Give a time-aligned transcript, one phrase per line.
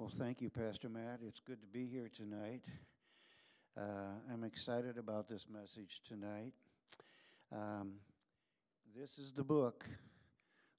[0.00, 1.20] Well, thank you, Pastor Matt.
[1.28, 2.62] It's good to be here tonight.
[3.76, 6.54] Uh, I'm excited about this message tonight.
[7.52, 7.96] Um,
[8.96, 9.84] this is the book,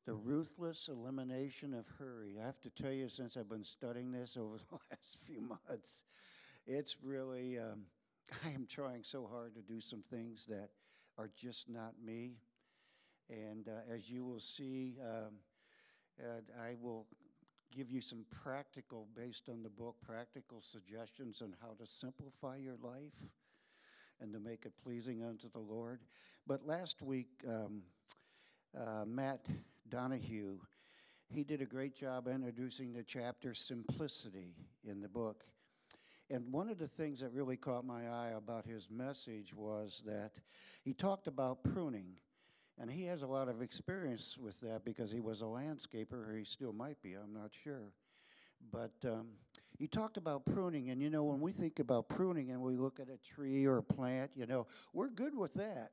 [0.07, 2.37] The Ruthless Elimination of Hurry.
[2.41, 6.03] I have to tell you, since I've been studying this over the last few months,
[6.65, 7.83] it's really, um,
[8.43, 10.69] I am trying so hard to do some things that
[11.19, 12.37] are just not me.
[13.29, 15.35] And uh, as you will see, um,
[16.59, 17.05] I will
[17.71, 22.75] give you some practical, based on the book, practical suggestions on how to simplify your
[22.83, 23.13] life
[24.19, 26.01] and to make it pleasing unto the Lord.
[26.45, 27.81] But last week, um,
[28.77, 29.45] uh, Matt
[29.89, 30.57] Donahue,
[31.29, 34.53] he did a great job introducing the chapter Simplicity
[34.87, 35.43] in the book.
[36.29, 40.31] And one of the things that really caught my eye about his message was that
[40.83, 42.17] he talked about pruning.
[42.81, 46.35] And he has a lot of experience with that because he was a landscaper, or
[46.35, 47.93] he still might be, I'm not sure.
[48.71, 49.27] But um,
[49.77, 50.89] he talked about pruning.
[50.89, 53.77] And you know, when we think about pruning and we look at a tree or
[53.77, 55.91] a plant, you know, we're good with that.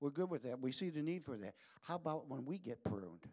[0.00, 0.60] We're good with that.
[0.60, 1.54] We see the need for that.
[1.82, 3.26] How about when we get pruned?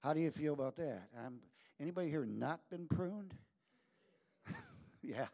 [0.00, 1.10] How do you feel about that?
[1.24, 1.38] Um,
[1.78, 3.34] anybody here not been pruned?
[5.02, 5.26] yeah.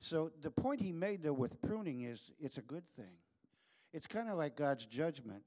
[0.00, 3.16] So the point he made though with pruning is it's a good thing.
[3.94, 5.44] It's kind of like God's judgment.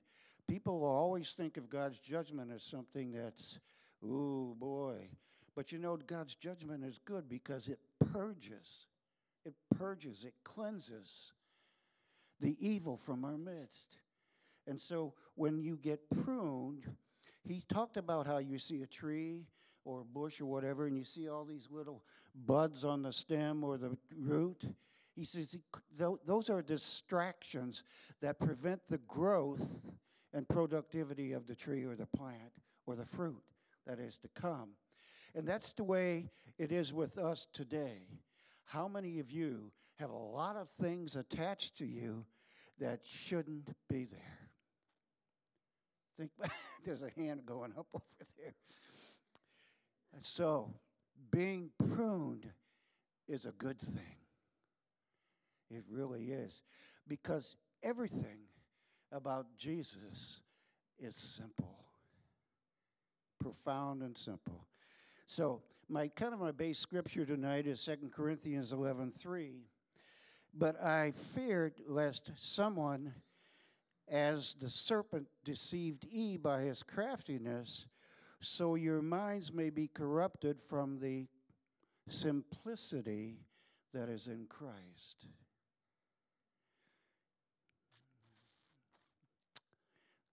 [0.48, 3.60] People will always think of God's judgment as something that's,
[4.02, 5.10] ooh, boy.
[5.54, 7.80] But you know, God's judgment is good because it
[8.14, 8.88] purges,
[9.46, 11.34] it purges, it cleanses
[12.40, 13.98] the evil from our midst.
[14.66, 16.86] And so when you get pruned,
[17.44, 19.46] he talked about how you see a tree
[19.84, 22.02] or a bush or whatever, and you see all these little
[22.46, 24.64] buds on the stem or the root.
[25.18, 25.58] He says
[25.98, 27.82] those are distractions
[28.22, 29.66] that prevent the growth
[30.32, 32.54] and productivity of the tree or the plant
[32.86, 33.42] or the fruit
[33.88, 34.70] that is to come.
[35.34, 38.04] And that's the way it is with us today.
[38.66, 42.24] How many of you have a lot of things attached to you
[42.80, 44.50] that shouldn't be there?
[46.20, 46.30] Think
[46.86, 48.54] there's a hand going up over there.
[50.14, 50.76] And so,
[51.32, 52.48] being pruned
[53.28, 54.27] is a good thing.
[55.70, 56.64] It really is.
[57.08, 58.40] Because everything
[59.12, 60.42] about Jesus
[61.00, 61.76] is simple,
[63.40, 64.68] profound and simple.
[65.28, 69.68] So, my kind of my base scripture tonight is 2 Corinthians 11:3.
[70.54, 73.14] But I feared lest someone
[74.08, 77.88] as the serpent deceived Eve by his craftiness,
[78.40, 81.28] so your minds may be corrupted from the
[82.08, 83.40] simplicity
[83.94, 85.28] that is in Christ.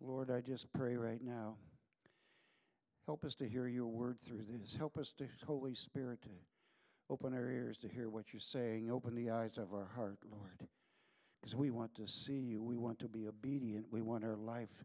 [0.06, 1.56] Lord, I just pray right now.
[3.06, 4.74] Help us to hear your word through this.
[4.74, 6.28] Help us, to, Holy Spirit, to
[7.10, 8.90] open our ears to hear what you're saying.
[8.90, 10.68] Open the eyes of our heart, Lord.
[11.40, 12.62] Because we want to see you.
[12.62, 13.86] We want to be obedient.
[13.90, 14.84] We want our life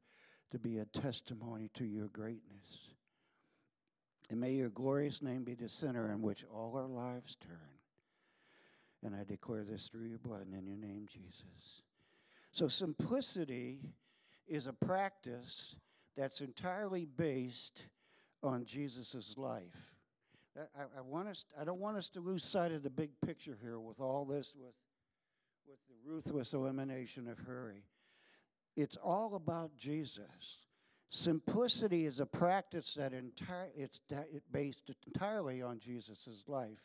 [0.51, 2.89] to be a testimony to your greatness.
[4.29, 7.57] And may your glorious name be the center in which all our lives turn.
[9.03, 11.83] And I declare this through your blood and in your name, Jesus.
[12.51, 13.79] So, simplicity
[14.49, 15.75] is a practice
[16.17, 17.83] that's entirely based
[18.43, 19.93] on Jesus' life.
[20.57, 23.57] I, I, want us, I don't want us to lose sight of the big picture
[23.61, 24.73] here with all this, with,
[25.67, 27.83] with the ruthless elimination of hurry.
[28.75, 30.57] It's all about Jesus.
[31.09, 33.99] Simplicity is a practice that entire, it's
[34.51, 36.83] based entirely on Jesus' life.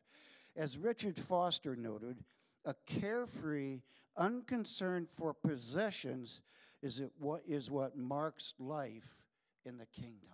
[0.56, 2.18] As Richard Foster noted,
[2.64, 3.80] a carefree,
[4.16, 6.40] unconcerned for possessions
[6.84, 9.24] is it what is what marks life
[9.64, 10.28] in the kingdom.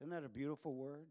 [0.00, 1.06] Isn't that a beautiful word?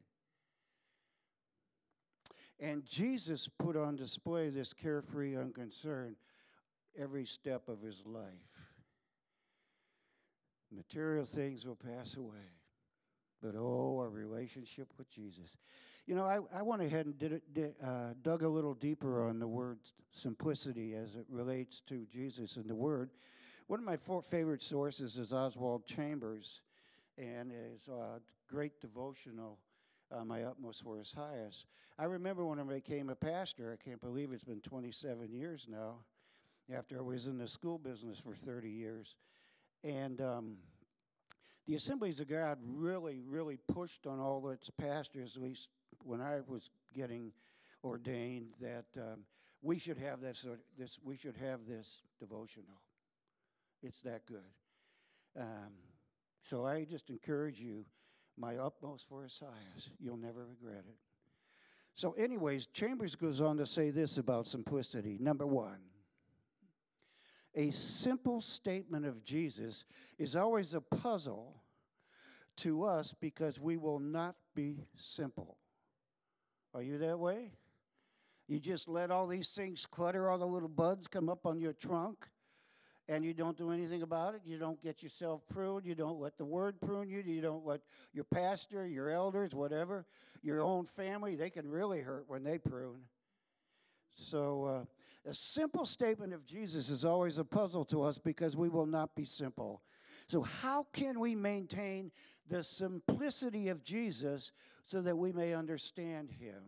[2.59, 6.17] And Jesus put on display this carefree unconcern
[6.99, 8.25] every step of his life.
[10.75, 12.51] Material things will pass away,
[13.41, 15.57] but oh, our relationship with Jesus.
[16.05, 19.39] You know, I, I went ahead and did, did uh, dug a little deeper on
[19.39, 19.79] the word
[20.11, 23.09] simplicity as it relates to Jesus and the word.
[23.69, 26.61] One of my favorite sources is Oswald Chambers
[27.19, 28.17] and his uh,
[28.49, 29.59] great devotional,
[30.11, 31.67] uh, My Utmost for His Highest.
[31.99, 35.97] I remember when I became a pastor, I can't believe it's been 27 years now,
[36.75, 39.17] after I was in the school business for 30 years.
[39.83, 40.57] And um,
[41.67, 45.69] the Assemblies of God really, really pushed on all its pastors, at least
[46.03, 47.31] when I was getting
[47.83, 49.19] ordained, that um,
[49.61, 52.79] we should have this, uh, this, we should have this devotional.
[53.81, 54.39] It's that good.
[55.39, 55.73] Um,
[56.43, 57.85] so I just encourage you,
[58.37, 59.89] my utmost for highest.
[59.99, 60.95] You'll never regret it.
[61.95, 65.17] So, anyways, Chambers goes on to say this about simplicity.
[65.19, 65.79] Number one,
[67.55, 69.85] a simple statement of Jesus
[70.17, 71.61] is always a puzzle
[72.57, 75.57] to us because we will not be simple.
[76.73, 77.51] Are you that way?
[78.47, 81.73] You just let all these things clutter, all the little buds come up on your
[81.73, 82.27] trunk,
[83.09, 84.41] and you don't do anything about it.
[84.45, 85.83] You don't get yourself pruned.
[85.83, 87.23] You don't let the word prune you.
[87.25, 87.81] You don't let
[88.13, 90.05] your pastor, your elders, whatever,
[90.43, 93.01] your own family, they can really hurt when they prune.
[94.15, 98.69] So, uh, a simple statement of Jesus is always a puzzle to us because we
[98.69, 99.81] will not be simple.
[100.27, 102.11] So, how can we maintain
[102.47, 104.51] the simplicity of Jesus
[104.85, 106.63] so that we may understand him?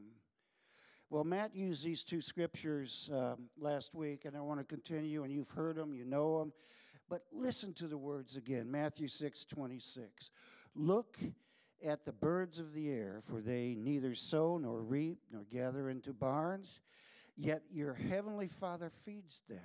[1.11, 5.33] Well, Matt used these two scriptures um, last week, and I want to continue, and
[5.33, 6.53] you've heard them, you know them.
[7.09, 10.31] But listen to the words again Matthew 6 26.
[10.73, 11.19] Look
[11.85, 16.13] at the birds of the air, for they neither sow nor reap nor gather into
[16.13, 16.79] barns,
[17.35, 19.59] yet your heavenly Father feeds them.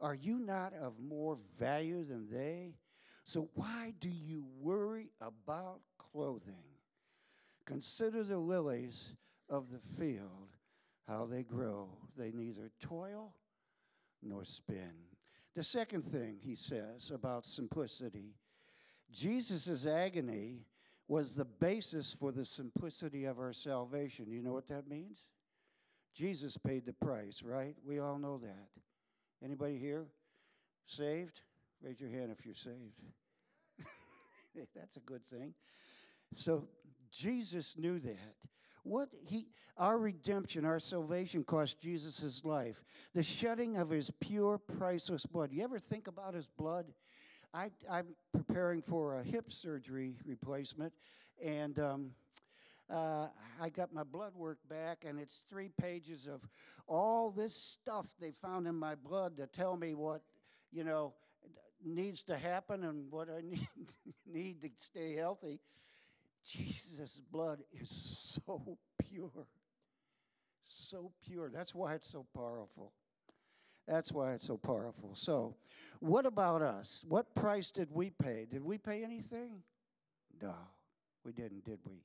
[0.00, 2.76] Are you not of more value than they?
[3.24, 6.54] So why do you worry about clothing?
[7.66, 9.08] Consider the lilies
[9.48, 10.48] of the field,
[11.06, 11.88] how they grow.
[12.16, 13.34] They neither toil
[14.22, 14.92] nor spin.
[15.54, 18.34] The second thing he says about simplicity
[19.10, 20.66] Jesus' agony
[21.06, 24.26] was the basis for the simplicity of our salvation.
[24.30, 25.20] You know what that means?
[26.14, 27.74] Jesus paid the price, right?
[27.84, 28.68] We all know that.
[29.42, 30.06] Anybody here
[30.86, 31.40] saved?
[31.82, 33.00] Raise your hand if you're saved.
[34.76, 35.54] That's a good thing.
[36.34, 36.68] So
[37.10, 38.36] Jesus knew that.
[38.88, 39.46] What he
[39.76, 42.82] our redemption, our salvation cost Jesus his life.
[43.14, 45.52] The shedding of his pure, priceless blood.
[45.52, 46.86] You ever think about his blood?
[47.54, 50.92] I, I'm preparing for a hip surgery replacement,
[51.42, 52.10] and um,
[52.90, 53.28] uh,
[53.60, 56.40] I got my blood work back, and it's three pages of
[56.86, 60.22] all this stuff they found in my blood to tell me what,
[60.72, 61.12] you know,
[61.84, 63.68] needs to happen and what I need,
[64.26, 65.60] need to stay healthy.
[66.44, 67.90] Jesus' blood is
[68.46, 69.46] so pure.
[70.62, 71.50] So pure.
[71.50, 72.92] That's why it's so powerful.
[73.86, 75.12] That's why it's so powerful.
[75.14, 75.56] So,
[76.00, 77.04] what about us?
[77.08, 78.46] What price did we pay?
[78.50, 79.62] Did we pay anything?
[80.42, 80.54] No,
[81.24, 82.02] we didn't, did we?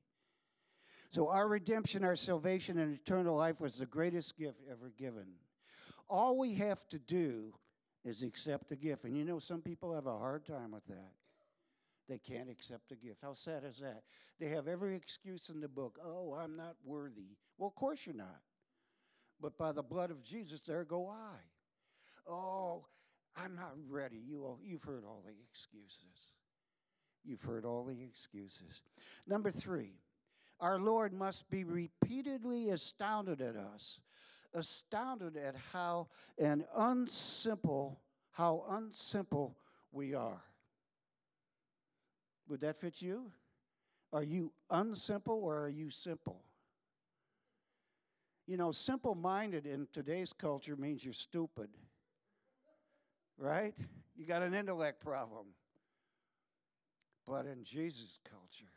[1.09, 5.25] So, our redemption, our salvation, and eternal life was the greatest gift ever given.
[6.09, 7.53] All we have to do
[8.05, 9.03] is accept the gift.
[9.03, 11.11] And you know, some people have a hard time with that.
[12.09, 13.21] They can't accept the gift.
[13.21, 14.03] How sad is that?
[14.39, 15.97] They have every excuse in the book.
[16.03, 17.37] Oh, I'm not worthy.
[17.57, 18.41] Well, of course you're not.
[19.39, 22.31] But by the blood of Jesus, there go I.
[22.31, 22.85] Oh,
[23.35, 24.17] I'm not ready.
[24.17, 26.31] You, you've heard all the excuses.
[27.23, 28.81] You've heard all the excuses.
[29.25, 29.93] Number three,
[30.59, 34.01] our Lord must be repeatedly astounded at us,
[34.53, 36.07] astounded at how
[36.37, 37.97] an unsimple,
[38.31, 39.55] how unsimple
[39.91, 40.41] we are.
[42.47, 43.31] Would that fit you?
[44.11, 46.41] Are you unsimple or are you simple?
[48.45, 51.69] You know, simple minded in today's culture means you're stupid,
[53.37, 53.75] right?
[54.15, 55.47] You got an intellect problem.
[57.25, 58.73] But in Jesus' culture,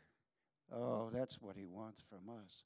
[0.73, 2.63] Oh, that's what he wants from us.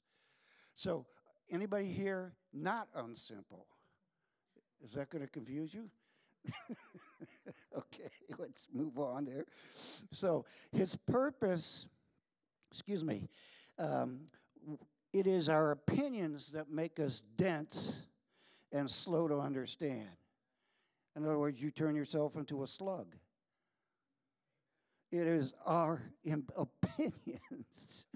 [0.74, 1.06] So,
[1.50, 3.66] anybody here not unsimple?
[4.84, 5.88] Is that going to confuse you?
[8.52, 9.46] let's move on there.
[10.10, 11.86] So, his purpose,
[12.70, 13.30] excuse me,
[13.78, 14.26] um,
[15.14, 18.02] it is our opinions that make us dense
[18.70, 20.10] and slow to understand.
[21.16, 23.14] In other words, you turn yourself into a slug.
[25.10, 26.02] It is our
[26.56, 28.06] opinions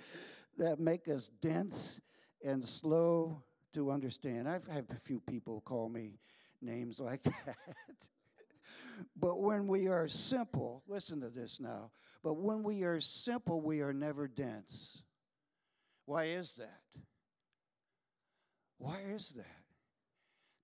[0.59, 1.99] that make us dense
[2.45, 4.51] and slow to understand.
[4.51, 6.19] I've had a few people call me
[6.61, 7.57] names like that.
[9.17, 11.91] But when we are simple, listen to this now.
[12.23, 15.03] But when we are simple, we are never dense.
[16.07, 16.81] Why is that?
[18.79, 19.47] Why is that?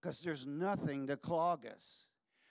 [0.00, 2.06] Because there's nothing to clog us.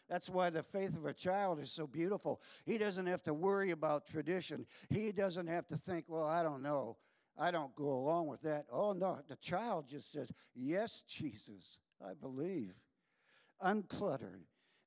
[0.10, 2.42] That's why the faith of a child is so beautiful.
[2.66, 4.66] He doesn't have to worry about tradition.
[4.90, 6.98] He doesn't have to think, well, I don't know.
[7.38, 8.66] I don't go along with that.
[8.70, 9.20] Oh, no.
[9.30, 12.74] The child just says, Yes, Jesus, I believe.
[13.64, 14.42] Uncluttered,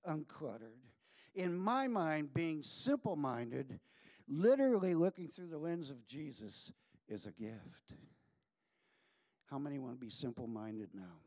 [0.08, 0.80] uncluttered.
[1.34, 3.80] In my mind, being simple minded,
[4.28, 6.73] literally looking through the lens of Jesus,
[7.08, 7.94] is a gift.
[9.50, 11.20] How many want to be simple minded now?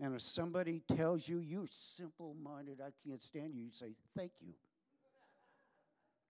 [0.00, 4.32] And if somebody tells you you're simple minded, I can't stand you, you say, Thank
[4.40, 4.54] you.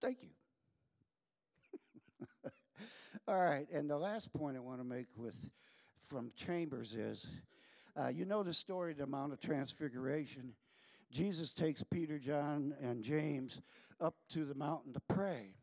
[0.01, 0.29] Thank you.
[3.29, 5.37] All right, and the last point I want to make with
[6.09, 7.27] from Chambers is
[7.97, 10.53] uh, you know the story of the Mount of Transfiguration.
[11.15, 13.61] Jesus takes Peter, John, and James
[14.01, 15.55] up to the mountain to pray.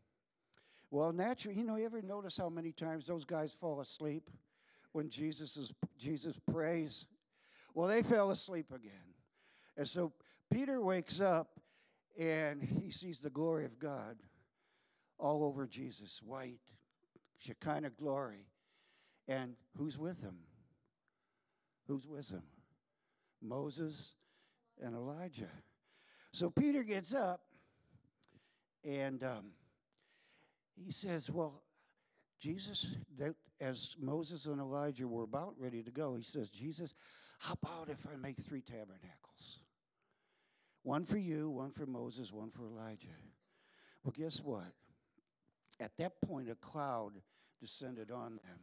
[0.91, 4.29] Well, naturally, you know, you ever notice how many times those guys fall asleep
[4.93, 7.05] when Jesus is Jesus prays?
[7.73, 9.13] Well, they fell asleep again.
[9.75, 10.13] And so
[10.49, 11.59] Peter wakes up
[12.17, 14.15] and he sees the glory of God
[15.17, 16.61] all over Jesus, white,
[17.39, 18.47] Shekinah glory.
[19.27, 20.37] And who's with him?
[21.87, 22.43] Who's with him?
[23.41, 24.13] Moses
[24.81, 25.49] and Elijah.
[26.31, 27.41] So Peter gets up
[28.83, 29.51] and um,
[30.75, 31.61] he says, Well,
[32.39, 36.95] Jesus, that, as Moses and Elijah were about ready to go, he says, Jesus,
[37.39, 39.59] how about if I make three tabernacles?
[40.83, 43.07] One for you, one for Moses, one for Elijah.
[44.03, 44.73] Well, guess what?
[45.79, 47.13] At that point, a cloud
[47.59, 48.59] descended on them.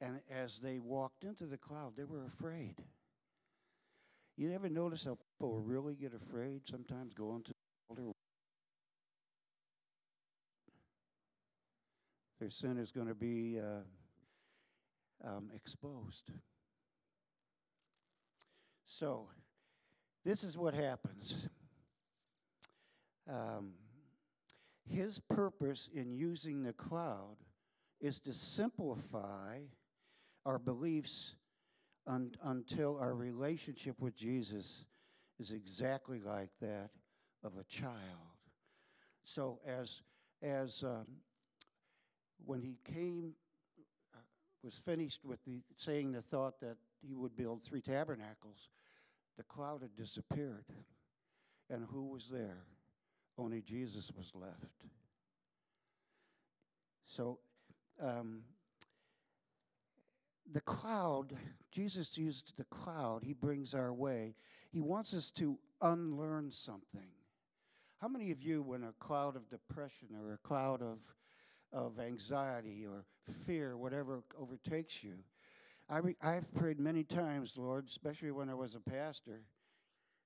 [0.00, 2.76] And as they walked into the cloud, they were afraid.
[4.38, 7.56] You ever notice how people really get afraid sometimes going to the
[7.90, 8.14] altar?
[12.38, 16.30] Their sin is going to be uh, um, exposed.
[18.86, 19.26] So,
[20.24, 21.48] this is what happens.
[23.28, 23.72] Um,
[24.88, 27.38] his purpose in using the cloud
[28.00, 29.58] is to simplify
[30.46, 31.34] our beliefs
[32.08, 34.84] un- until our relationship with Jesus
[35.38, 36.90] is exactly like that
[37.44, 37.94] of a child.
[39.24, 40.00] So, as
[40.42, 41.06] as um,
[42.44, 43.34] when he came,
[44.14, 44.18] uh,
[44.62, 48.70] was finished with the saying the thought that he would build three tabernacles,
[49.36, 50.64] the cloud had disappeared,
[51.70, 52.64] and who was there?
[53.36, 54.84] Only Jesus was left.
[57.06, 57.38] So.
[58.00, 58.42] Um,
[60.52, 61.34] the cloud,
[61.70, 64.34] Jesus used the cloud, he brings our way.
[64.70, 67.10] He wants us to unlearn something.
[67.98, 70.98] How many of you, when a cloud of depression or a cloud of,
[71.72, 73.04] of anxiety or
[73.44, 75.14] fear, whatever overtakes you,
[75.90, 79.40] I re- I've prayed many times, Lord, especially when I was a pastor.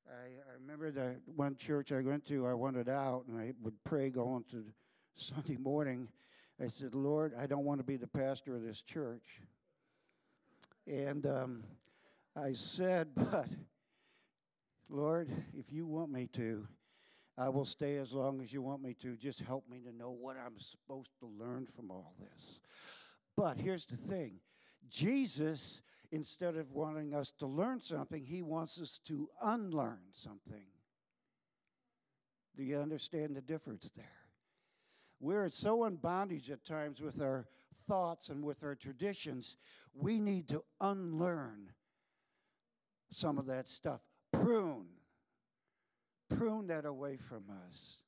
[0.07, 3.83] I, I remember the one church I went to, I wanted out, and I would
[3.85, 4.65] pray going to
[5.17, 6.09] Sunday morning.
[6.63, 9.41] I said, Lord, I don't want to be the pastor of this church.
[10.87, 11.65] And um,
[12.37, 13.49] I said, But
[14.89, 16.67] Lord, if you want me to,
[17.39, 19.17] I will stay as long as you want me to.
[19.17, 22.61] Just help me to know what I'm supposed to learn from all this.
[23.37, 24.41] But here's the thing
[24.89, 30.67] Jesus, instead of wanting us to learn something, he wants us to unlearn something.
[32.55, 34.22] Do you understand the difference there?
[35.23, 37.47] We're so in bondage at times with our
[37.87, 39.57] thoughts and with our traditions,
[39.95, 41.71] we need to unlearn
[43.13, 44.01] some of that stuff.
[44.33, 44.89] Prune.
[46.29, 47.99] Prune that away from us.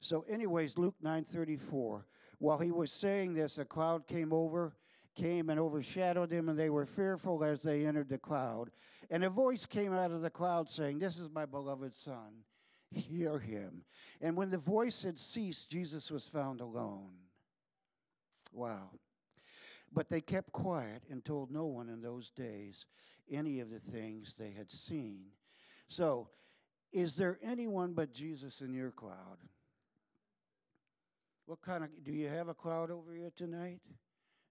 [0.00, 2.04] So, anyways, Luke 9:34.
[2.40, 4.76] While he was saying this, a cloud came over,
[5.14, 8.72] came and overshadowed him, and they were fearful as they entered the cloud.
[9.08, 12.42] And a voice came out of the cloud saying, This is my beloved son.
[12.90, 13.84] Hear him.
[14.20, 17.10] And when the voice had ceased, Jesus was found alone.
[18.52, 18.90] Wow.
[19.92, 22.86] But they kept quiet and told no one in those days
[23.30, 25.26] any of the things they had seen.
[25.88, 26.28] So,
[26.92, 29.38] is there anyone but Jesus in your cloud?
[31.46, 33.80] What kind of do you have a cloud over you tonight?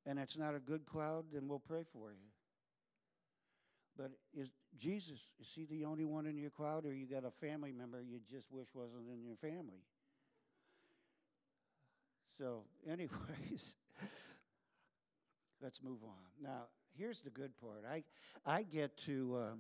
[0.06, 2.28] And it's not a good cloud, then we'll pray for you.
[3.98, 7.32] But is Jesus, is he the only one in your crowd, or you got a
[7.32, 9.84] family member you just wish wasn't in your family?
[12.38, 13.76] So, anyways,
[15.62, 16.24] let's move on.
[16.42, 16.64] Now,
[16.98, 17.86] here's the good part.
[17.90, 18.04] I,
[18.46, 19.60] I get to um,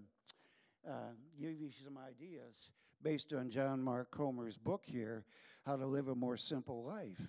[0.87, 2.71] uh, give you some ideas
[3.03, 5.25] based on John Mark Comer's book here,
[5.65, 7.21] How to Live a More Simple Life.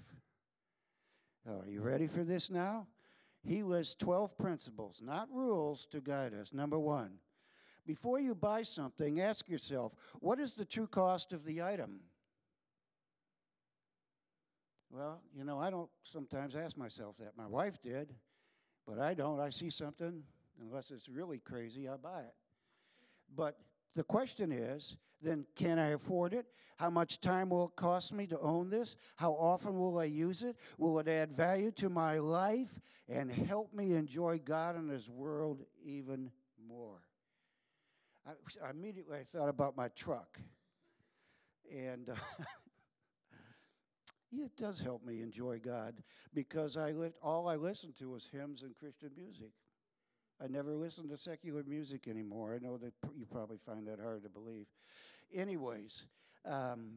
[1.46, 2.86] Oh, are you ready for this now?
[3.46, 6.52] He lists 12 principles, not rules, to guide us.
[6.52, 7.18] Number one,
[7.86, 12.00] before you buy something, ask yourself, what is the true cost of the item?
[14.90, 17.36] Well, you know, I don't sometimes ask myself that.
[17.36, 18.14] My wife did,
[18.86, 19.40] but I don't.
[19.40, 20.22] I see something,
[20.60, 22.34] unless it's really crazy, I buy it.
[23.34, 23.58] But
[23.94, 26.46] the question is then, can I afford it?
[26.76, 28.96] How much time will it cost me to own this?
[29.16, 30.56] How often will I use it?
[30.76, 35.62] Will it add value to my life and help me enjoy God and His world
[35.84, 36.30] even
[36.68, 37.00] more?
[38.26, 40.38] I, immediately I thought about my truck.
[41.72, 42.14] And uh,
[44.32, 45.94] it does help me enjoy God
[46.34, 49.52] because I lived, all I listened to was hymns and Christian music.
[50.42, 52.54] I never listen to secular music anymore.
[52.54, 54.66] I know that you probably find that hard to believe.
[55.32, 56.04] Anyways,
[56.44, 56.90] um,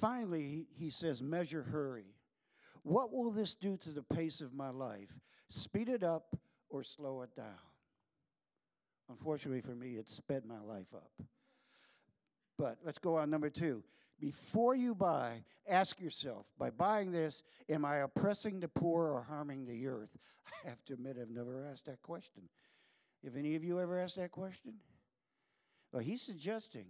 [0.00, 2.14] finally, he, he says, measure hurry.
[2.82, 5.10] What will this do to the pace of my life?
[5.48, 6.36] Speed it up
[6.68, 7.46] or slow it down?
[9.10, 11.10] Unfortunately for me, it sped my life up.
[12.58, 13.82] But let's go on number two.
[14.20, 19.66] Before you buy, ask yourself by buying this, am I oppressing the poor or harming
[19.66, 20.16] the earth?
[20.64, 22.42] I have to admit, I've never asked that question.
[23.24, 24.74] Have any of you ever asked that question?
[25.92, 26.86] Well, he's suggesting,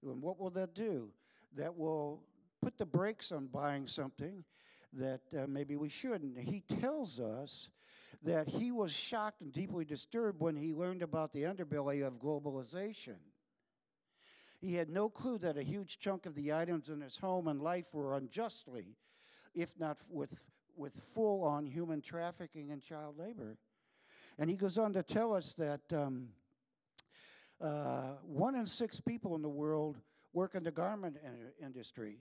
[0.00, 1.10] what will that do?
[1.56, 2.22] That will
[2.62, 4.44] put the brakes on buying something
[4.92, 6.38] that uh, maybe we shouldn't.
[6.38, 7.70] He tells us
[8.22, 13.16] that he was shocked and deeply disturbed when he learned about the underbelly of globalization.
[14.60, 17.60] He had no clue that a huge chunk of the items in his home and
[17.60, 18.96] life were unjustly,
[19.54, 20.42] if not with,
[20.76, 23.56] with full on human trafficking and child labor.
[24.38, 26.28] And he goes on to tell us that um,
[27.60, 29.98] uh, one in six people in the world
[30.32, 32.18] work in the garment in- industry.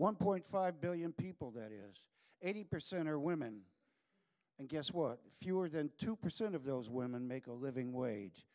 [0.00, 2.02] 1.5 billion people, that is.
[2.44, 3.60] 80% are women.
[4.58, 5.18] And guess what?
[5.40, 8.46] Fewer than 2% of those women make a living wage.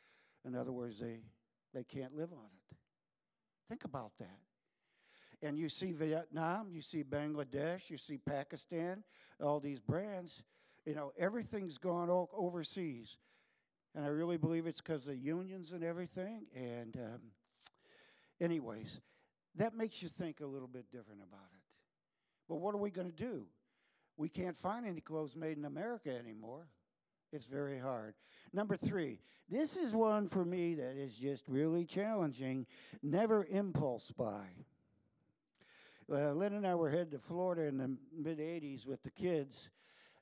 [0.46, 1.20] In other words, they,
[1.74, 2.78] they can't live on it.
[3.72, 4.38] Think about that.
[5.42, 9.02] And you see Vietnam, you see Bangladesh, you see Pakistan,
[9.42, 10.44] all these brands,
[10.86, 13.16] you know, everything's gone overseas.
[13.96, 16.48] And I really believe it's because of unions and everything.
[16.54, 17.22] And, um,
[18.42, 19.00] anyways,
[19.56, 21.64] that makes you think a little bit different about it.
[22.50, 23.46] But what are we going to do?
[24.18, 26.68] We can't find any clothes made in America anymore.
[27.32, 28.14] It's very hard.
[28.54, 29.20] Number three,
[29.50, 32.66] this is one for me that is just really challenging.
[33.02, 34.48] Never impulse buy.
[36.12, 39.70] Uh, Lynn and I were headed to Florida in the mid 80s with the kids,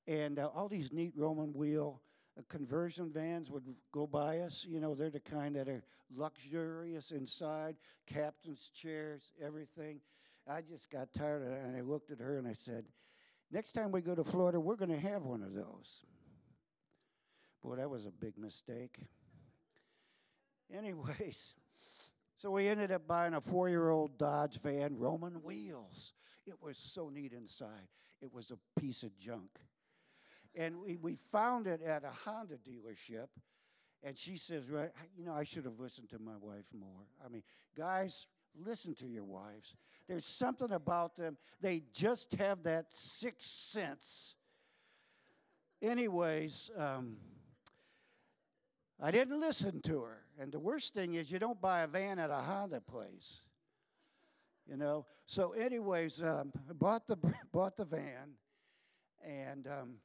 [0.07, 2.01] and uh, all these neat Roman wheel
[2.37, 4.67] uh, conversion vans would go by us.
[4.69, 5.83] You know, they're the kind that are
[6.15, 9.99] luxurious inside, captain's chairs, everything.
[10.47, 12.85] I just got tired of it, and I looked at her and I said,
[13.51, 16.05] Next time we go to Florida, we're going to have one of those.
[17.63, 18.99] Boy, that was a big mistake.
[20.75, 21.55] Anyways,
[22.37, 26.13] so we ended up buying a four year old Dodge van, Roman wheels.
[26.45, 27.87] It was so neat inside.
[28.21, 29.59] It was a piece of junk.
[30.55, 33.27] And we, we found it at a Honda dealership.
[34.03, 37.05] And she says, right, you know, I should have listened to my wife more.
[37.23, 37.43] I mean,
[37.75, 39.75] guys, listen to your wives.
[40.07, 44.35] There's something about them, they just have that sixth sense.
[45.81, 47.17] Anyways, um,
[49.01, 50.23] I didn't listen to her.
[50.39, 53.41] And the worst thing is, you don't buy a van at a Honda place.
[54.69, 55.05] You know?
[55.25, 57.17] So, anyways, um, bought, the,
[57.53, 58.35] bought the van.
[59.25, 59.95] And um,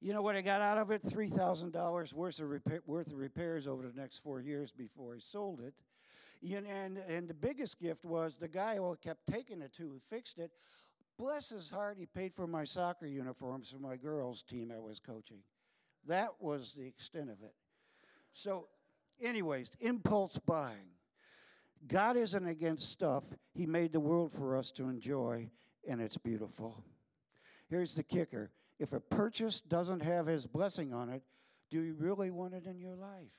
[0.00, 1.04] you know what I got out of it?
[1.04, 5.74] $3,000 worth, of worth of repairs over the next four years before I sold it.
[6.40, 9.82] You know, and, and the biggest gift was the guy who kept taking it to
[9.82, 10.52] who fixed it.
[11.18, 15.00] Bless his heart, he paid for my soccer uniforms for my girls' team I was
[15.00, 15.38] coaching.
[16.08, 17.54] That was the extent of it.
[18.32, 18.66] So,
[19.20, 20.90] anyways, impulse buying.
[21.86, 25.48] God isn't against stuff, He made the world for us to enjoy,
[25.88, 26.82] and it's beautiful.
[27.68, 31.22] Here's the kicker if a purchase doesn't have His blessing on it,
[31.70, 33.32] do you really want it in your life?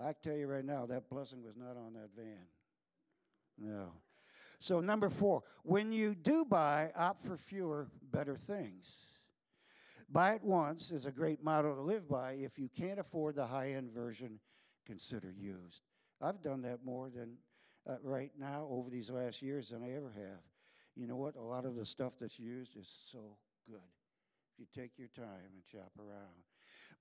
[0.00, 2.46] I tell you right now, that blessing was not on that van.
[3.58, 3.92] No.
[4.58, 9.15] So, number four, when you do buy, opt for fewer, better things.
[10.08, 12.32] Buy it once is a great motto to live by.
[12.32, 14.38] If you can't afford the high end version,
[14.86, 15.82] consider used.
[16.22, 17.36] I've done that more than
[17.88, 20.40] uh, right now over these last years than I ever have.
[20.94, 21.36] You know what?
[21.36, 23.36] A lot of the stuff that's used is so
[23.68, 23.80] good
[24.52, 26.44] if you take your time and shop around.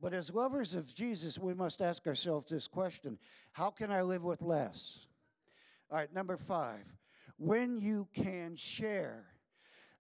[0.02, 3.18] But as lovers of Jesus, we must ask ourselves this question
[3.52, 5.08] How can I live with less?
[5.92, 6.86] All right, number five,
[7.38, 9.28] when you can share.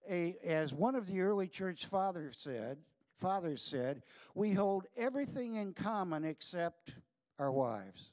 [0.07, 2.77] A, as one of the early church fathers said,
[3.19, 4.01] fathers said,
[4.33, 6.93] we hold everything in common except
[7.39, 8.11] our wives.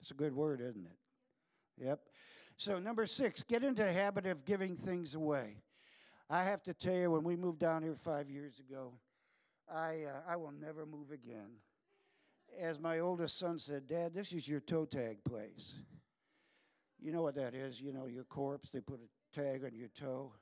[0.00, 1.84] It's a good word, isn't it?
[1.84, 2.00] Yep.
[2.56, 5.56] So, number six, get into the habit of giving things away.
[6.28, 8.92] I have to tell you, when we moved down here five years ago,
[9.72, 11.50] I, uh, I will never move again.
[12.60, 15.74] As my oldest son said, Dad, this is your toe tag place.
[17.00, 17.80] You know what that is?
[17.80, 20.32] You know, your corpse, they put a tag on your toe.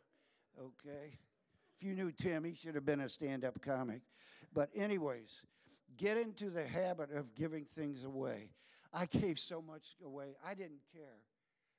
[0.59, 1.15] Okay?
[1.81, 4.03] If you knew Tim, he should have been a stand up comic.
[4.53, 5.41] But, anyways,
[5.97, 8.51] get into the habit of giving things away.
[8.93, 11.23] I gave so much away, I didn't care.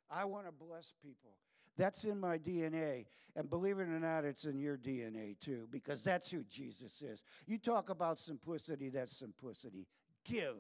[0.10, 1.32] I want to bless people.
[1.78, 3.06] That's in my DNA.
[3.36, 7.24] And believe it or not, it's in your DNA too, because that's who Jesus is.
[7.46, 9.88] You talk about simplicity, that's simplicity.
[10.26, 10.56] Give.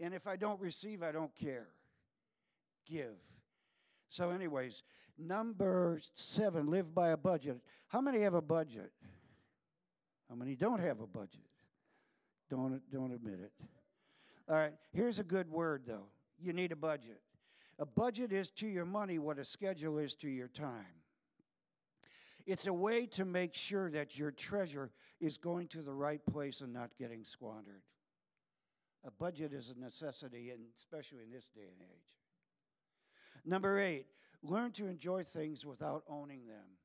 [0.00, 1.68] And if I don't receive, I don't care.
[2.86, 3.14] Give.
[4.12, 4.82] So, anyways,
[5.16, 7.62] number seven, live by a budget.
[7.88, 8.92] How many have a budget?
[10.28, 11.40] How many don't have a budget?
[12.50, 13.52] Don't, don't admit it.
[14.50, 16.08] All right, here's a good word though.
[16.38, 17.22] You need a budget.
[17.78, 20.84] A budget is to your money what a schedule is to your time.
[22.44, 24.90] It's a way to make sure that your treasure
[25.22, 27.80] is going to the right place and not getting squandered.
[29.06, 32.21] A budget is a necessity, and especially in this day and age.
[33.44, 34.06] Number eight,
[34.42, 36.78] learn to enjoy things without owning them.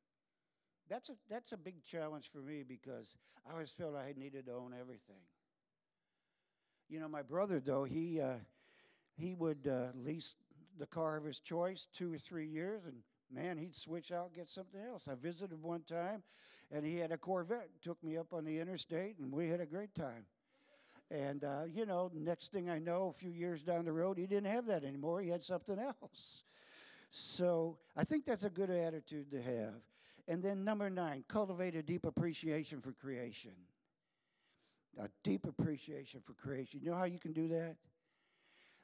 [0.89, 3.15] That's a, that's a big challenge for me because
[3.47, 5.21] I always felt I needed to own everything.
[6.89, 8.35] You know, my brother, though, he, uh,
[9.15, 10.35] he would uh, lease
[10.79, 12.95] the car of his choice two or three years, and
[13.31, 15.07] man, he'd switch out, get something else.
[15.07, 16.23] I visited one time,
[16.71, 17.69] and he had a Corvette.
[17.81, 20.25] Took me up on the interstate, and we had a great time.
[21.09, 24.27] And, uh, you know, next thing I know, a few years down the road, he
[24.27, 25.21] didn't have that anymore.
[25.21, 26.43] He had something else.
[27.09, 29.75] So I think that's a good attitude to have.
[30.27, 33.53] And then number nine, cultivate a deep appreciation for creation.
[34.99, 36.81] A deep appreciation for creation.
[36.83, 37.77] You know how you can do that?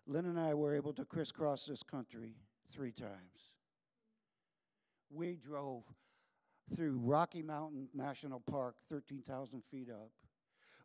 [0.07, 2.35] Lynn and I were able to crisscross this country
[2.69, 3.51] three times.
[5.09, 5.83] We drove
[6.75, 10.11] through Rocky Mountain National Park, 13,000 feet up.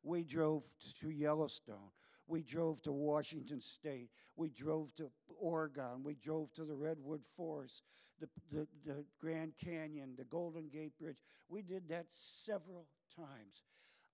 [0.03, 0.63] We drove
[1.01, 1.91] to Yellowstone.
[2.27, 4.11] We drove to Washington State.
[4.37, 6.03] We drove to Oregon.
[6.03, 7.83] We drove to the Redwood Forest,
[8.21, 11.23] the, the, the Grand Canyon, the Golden Gate Bridge.
[11.49, 13.65] We did that several times.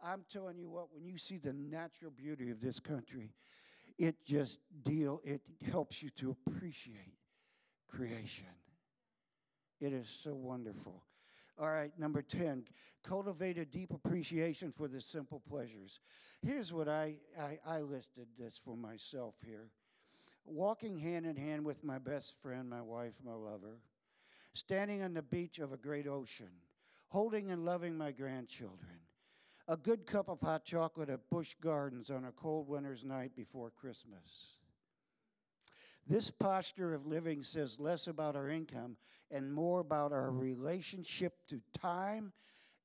[0.02, 3.32] I'm telling you what, when you see the natural beauty of this country,
[3.98, 7.18] it just deal it helps you to appreciate
[7.88, 8.46] creation.
[9.80, 11.02] It is so wonderful.
[11.58, 12.64] All right, number 10,
[13.04, 16.00] cultivate a deep appreciation for the simple pleasures.
[16.44, 19.70] Here's what I, I, I, listed this for myself here
[20.46, 23.78] walking hand in hand with my best friend, my wife, my lover,
[24.52, 26.50] standing on the beach of a great ocean,
[27.08, 29.00] holding and loving my grandchildren,
[29.68, 33.70] a good cup of hot chocolate at Busch Gardens on a cold winter's night before
[33.70, 34.56] Christmas.
[36.06, 38.96] This posture of living says less about our income
[39.30, 42.32] and more about our relationship to time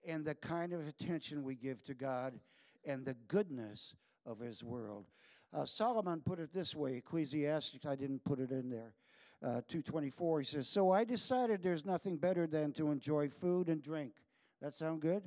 [0.08, 2.40] and the kind of attention we give to God
[2.86, 5.06] and the goodness of His world.
[5.54, 8.94] Uh, Solomon put it this way Ecclesiastes, I didn't put it in there.
[9.42, 13.82] Uh, 224, he says, So I decided there's nothing better than to enjoy food and
[13.82, 14.14] drink.
[14.62, 15.24] That sound good?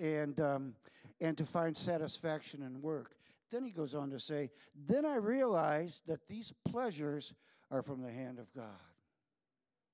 [0.00, 0.74] And, um,
[1.20, 3.16] and to find satisfaction in work.
[3.50, 7.34] Then he goes on to say, Then I realized that these pleasures
[7.70, 8.64] are from the hand of God.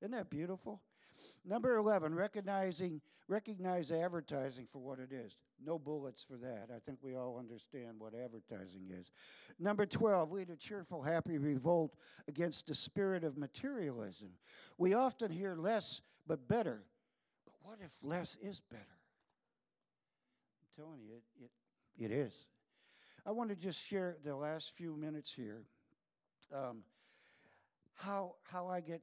[0.00, 0.82] Isn't that beautiful?
[1.44, 5.38] Number 11, recognizing recognize advertising for what it is.
[5.64, 6.68] No bullets for that.
[6.74, 9.10] I think we all understand what advertising is.
[9.58, 11.94] Number 12, lead a cheerful, happy revolt
[12.28, 14.30] against the spirit of materialism.
[14.76, 16.82] We often hear less but better.
[17.46, 18.82] But what if less is better?
[20.60, 22.46] I'm telling you, it, it, it is.
[23.24, 25.62] I want to just share the last few minutes here
[26.52, 26.82] um,
[27.94, 29.00] how, how, I get,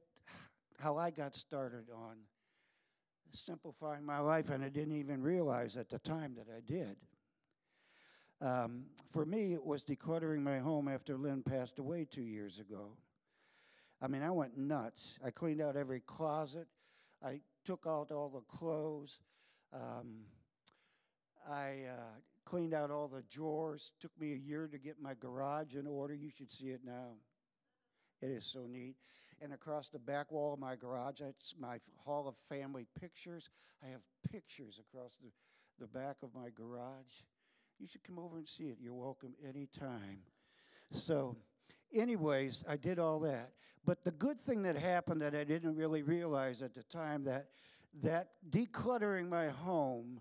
[0.78, 2.16] how I got started on
[3.32, 6.96] simplifying my life, and I didn't even realize at the time that I did.
[8.42, 12.92] Um, for me, it was decluttering my home after Lynn passed away two years ago.
[14.02, 15.18] I mean, I went nuts.
[15.24, 16.66] I cleaned out every closet.
[17.22, 19.18] I took out all the clothes.
[19.72, 20.24] Um,
[21.48, 22.18] I uh,
[22.50, 23.92] cleaned out all the drawers.
[24.00, 26.14] Took me a year to get my garage in order.
[26.14, 27.12] You should see it now.
[28.20, 28.96] It is so neat.
[29.40, 33.48] And across the back wall of my garage, it's my hall of family pictures.
[33.84, 35.30] I have pictures across the,
[35.78, 37.22] the back of my garage.
[37.78, 38.78] You should come over and see it.
[38.80, 40.18] You're welcome anytime.
[40.90, 41.36] So,
[41.94, 43.52] anyways, I did all that.
[43.86, 47.46] But the good thing that happened that I didn't really realize at the time that
[48.02, 50.20] that decluttering my home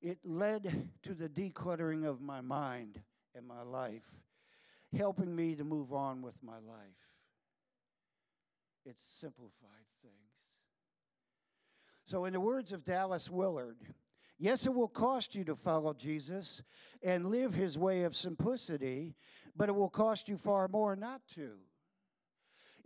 [0.00, 3.00] it led to the decluttering of my mind
[3.34, 4.04] and my life,
[4.96, 7.06] helping me to move on with my life.
[8.84, 10.14] It simplified things.
[12.04, 13.78] So, in the words of Dallas Willard,
[14.38, 16.62] yes, it will cost you to follow Jesus
[17.02, 19.16] and live his way of simplicity,
[19.56, 21.54] but it will cost you far more not to.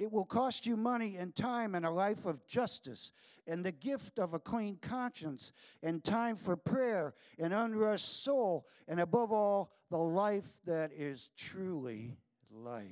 [0.01, 3.13] It will cost you money and time and a life of justice
[3.47, 8.99] and the gift of a clean conscience and time for prayer and unrushed soul and
[8.99, 12.17] above all, the life that is truly
[12.51, 12.87] life.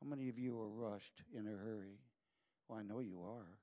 [0.00, 1.98] How many of you are rushed in a hurry
[2.68, 3.58] Well, I know you are.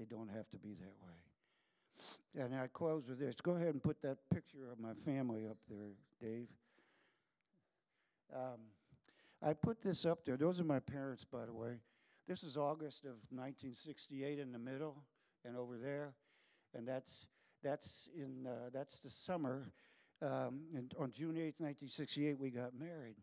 [0.00, 2.44] It don't have to be that way.
[2.44, 3.36] And I close with this.
[3.40, 6.48] Go ahead and put that picture of my family up there, Dave.
[8.34, 8.58] Um,
[9.46, 10.38] I put this up there.
[10.38, 11.74] Those are my parents, by the way.
[12.26, 14.96] This is August of 1968 in the middle,
[15.44, 16.14] and over there,
[16.72, 17.26] and that's
[17.62, 19.70] that's in uh, that's the summer.
[20.22, 23.16] Um, and on June 8th, 1968, we got married.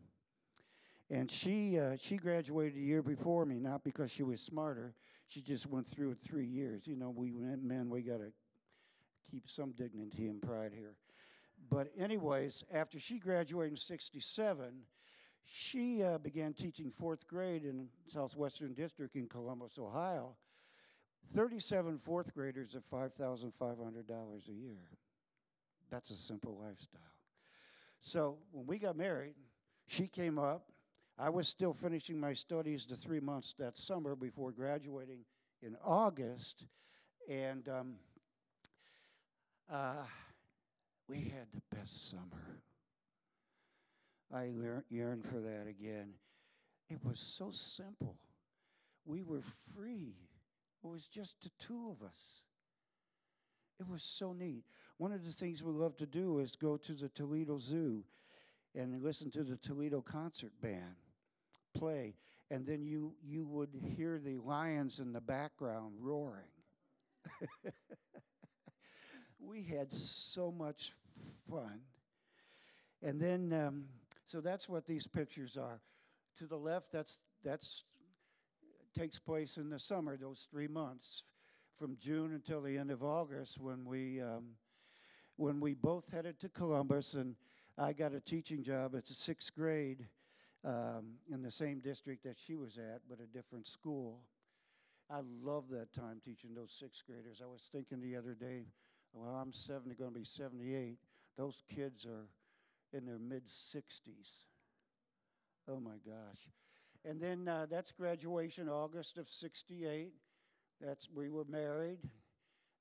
[1.10, 4.94] And she uh, she graduated a year before me, not because she was smarter.
[5.26, 6.86] She just went through it three years.
[6.86, 8.32] You know, we men we got to
[9.28, 10.94] keep some dignity and pride here.
[11.68, 14.82] But anyways, after she graduated in '67,
[15.44, 20.36] she uh, began teaching fourth grade in Southwestern District in Columbus, Ohio.
[21.34, 23.52] 37 fourth graders at $5,500
[24.48, 24.88] a year.
[25.90, 27.00] That's a simple lifestyle.
[28.00, 29.34] So when we got married,
[29.86, 30.70] she came up.
[31.18, 35.20] I was still finishing my studies the three months that summer before graduating
[35.62, 36.66] in August.
[37.28, 37.94] And um,
[39.70, 40.04] uh,
[41.08, 42.62] we had the best summer.
[44.32, 44.50] I
[44.88, 46.14] yearn for that again.
[46.88, 48.16] It was so simple.
[49.04, 49.42] We were
[49.74, 50.14] free.
[50.82, 52.42] It was just the two of us.
[53.80, 54.64] It was so neat.
[54.98, 58.04] One of the things we love to do is go to the Toledo Zoo
[58.74, 60.96] and listen to the Toledo concert band
[61.74, 62.14] play,
[62.50, 66.44] and then you you would hear the lions in the background roaring.
[69.40, 70.92] we had so much
[71.50, 71.80] fun.
[73.02, 73.84] And then um,
[74.24, 75.80] so that's what these pictures are.
[76.38, 77.84] To the left, that's that's
[78.96, 81.24] takes place in the summer, those three months,
[81.78, 84.50] from June until the end of August, when we um,
[85.36, 87.34] when we both headed to Columbus, and
[87.78, 90.06] I got a teaching job at the sixth grade
[90.64, 94.20] um, in the same district that she was at, but a different school.
[95.10, 97.40] I love that time teaching those sixth graders.
[97.42, 98.66] I was thinking the other day,
[99.12, 100.98] well, I'm 70, going to be 78.
[101.36, 102.28] Those kids are
[102.92, 104.30] in their mid 60s.
[105.68, 106.48] Oh my gosh.
[107.04, 110.12] And then uh, that's graduation, August of 68.
[110.80, 111.98] That's we were married,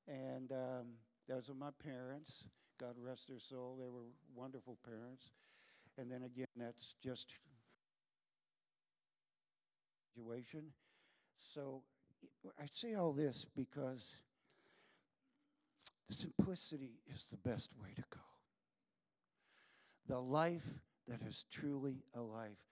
[0.08, 0.88] and um,
[1.28, 2.46] those are my parents.
[2.80, 3.78] God rest their soul.
[3.80, 5.30] They were wonderful parents.
[5.98, 7.36] And then again, that's just
[10.16, 10.64] graduation.
[11.54, 11.84] So
[12.60, 14.16] I say all this because
[16.10, 18.31] simplicity is the best way to go
[20.12, 20.68] the life
[21.08, 22.68] that is truly a life.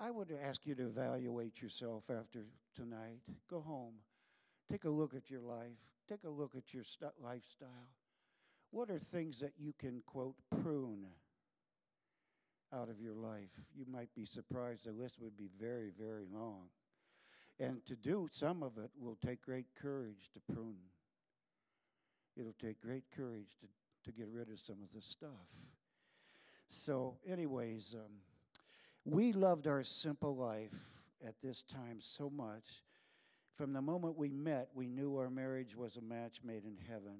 [0.00, 3.20] I would ask you to evaluate yourself after tonight.
[3.48, 3.94] Go home.
[4.68, 5.78] Take a look at your life.
[6.08, 7.94] Take a look at your st- lifestyle.
[8.72, 11.06] What are things that you can, quote, prune
[12.74, 13.50] out of your life?
[13.72, 14.84] You might be surprised.
[14.84, 16.70] The list would be very, very long.
[17.60, 20.74] And to do some of it will take great courage to prune.
[22.36, 25.30] It'll take great courage to, to get rid of some of the stuff.
[26.72, 28.12] So, anyways, um,
[29.04, 30.72] we loved our simple life
[31.26, 32.84] at this time so much.
[33.56, 37.18] From the moment we met, we knew our marriage was a match made in heaven.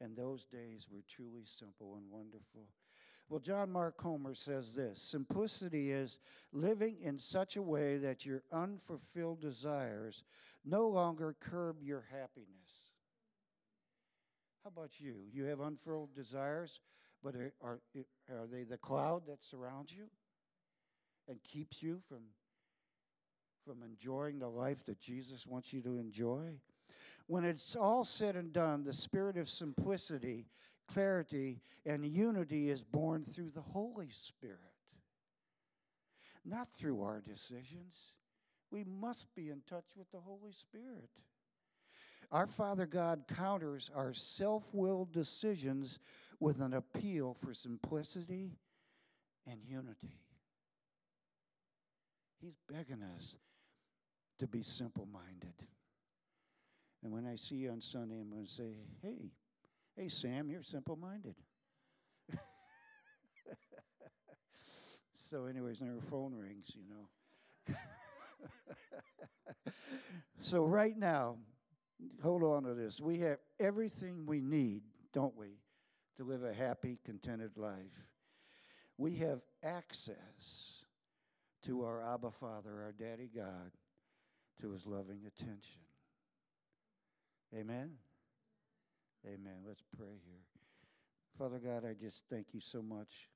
[0.00, 2.68] And those days were truly simple and wonderful.
[3.28, 6.20] Well, John Mark Comer says this simplicity is
[6.52, 10.22] living in such a way that your unfulfilled desires
[10.64, 12.92] no longer curb your happiness.
[14.62, 15.16] How about you?
[15.32, 16.80] You have unfulfilled desires?
[17.22, 17.80] But are, are,
[18.30, 20.04] are they the cloud that surrounds you
[21.28, 22.22] and keeps you from,
[23.66, 26.52] from enjoying the life that Jesus wants you to enjoy?
[27.26, 30.46] When it's all said and done, the spirit of simplicity,
[30.86, 34.58] clarity, and unity is born through the Holy Spirit,
[36.44, 38.12] not through our decisions.
[38.70, 41.10] We must be in touch with the Holy Spirit.
[42.30, 45.98] Our Father God counters our self willed decisions
[46.40, 48.52] with an appeal for simplicity
[49.46, 50.20] and unity.
[52.40, 53.36] He's begging us
[54.38, 55.54] to be simple minded.
[57.02, 59.32] And when I see you on Sunday, I'm going to say, hey,
[59.96, 61.34] hey, Sam, you're simple minded.
[65.16, 67.74] so, anyways, and her phone rings, you know.
[70.38, 71.36] so, right now,
[72.22, 73.00] hold on to this.
[73.00, 74.82] We have everything we need,
[75.12, 75.58] don't we,
[76.16, 78.08] to live a happy, contented life.
[78.96, 80.84] We have access
[81.64, 83.72] to our Abba Father, our Daddy God,
[84.60, 85.80] to his loving attention.
[87.54, 87.92] Amen?
[89.26, 89.58] Amen.
[89.66, 90.42] Let's pray here.
[91.38, 93.28] Father God, I just thank you so much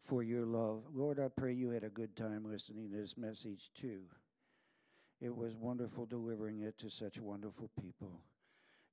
[0.00, 0.82] for your love.
[0.92, 4.00] Lord, I pray you had a good time listening to this message too.
[5.20, 8.22] It was wonderful delivering it to such wonderful people.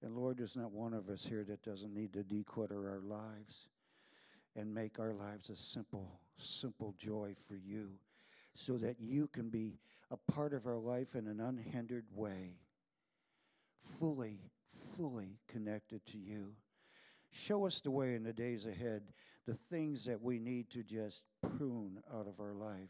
[0.03, 3.67] And Lord, there's not one of us here that doesn't need to declutter our lives
[4.55, 7.91] and make our lives a simple, simple joy for you
[8.53, 9.79] so that you can be
[10.11, 12.57] a part of our life in an unhindered way,
[13.99, 14.39] fully,
[14.95, 16.53] fully connected to you.
[17.31, 19.03] Show us the way in the days ahead,
[19.45, 22.89] the things that we need to just prune out of our life.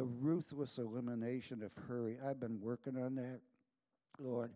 [0.00, 2.16] The ruthless elimination of hurry.
[2.26, 3.40] I've been working on that.
[4.18, 4.50] Lord,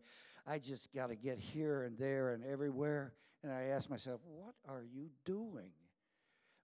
[0.47, 3.13] I just got to get here and there and everywhere.
[3.43, 5.69] And I ask myself, what are you doing?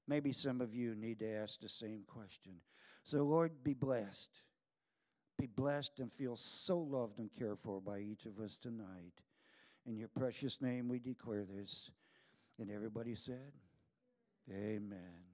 [0.09, 2.55] Maybe some of you need to ask the same question.
[3.05, 4.31] So, Lord, be blessed.
[5.37, 9.21] Be blessed and feel so loved and cared for by each of us tonight.
[9.85, 11.91] In your precious name, we declare this.
[12.59, 13.53] And everybody said,
[14.51, 15.30] Amen.